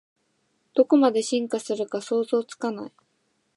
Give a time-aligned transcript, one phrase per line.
[0.73, 2.91] どこまで進化するか想像つかない